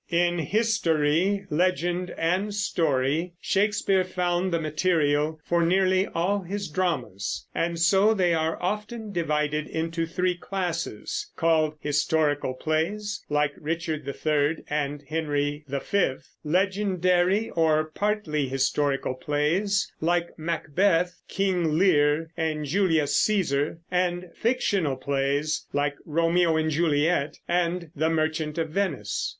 [0.09, 7.77] In history, legend, and story, Shakespeare found the material for nearly all his dramas; and
[7.79, 15.03] so they are often divided into three classes, called historical plays, like Richard III and
[15.07, 15.77] Henry V;
[16.43, 25.67] legendary or partly historical plays, like Macbeth, King Lear, and Julius Cæsar; and fictional plays,
[25.73, 29.29] like Romeo and Juliet and The Merchant of Venice.